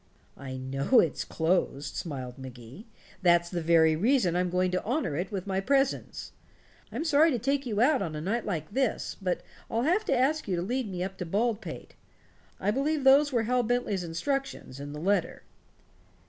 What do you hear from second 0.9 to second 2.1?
it's closed,"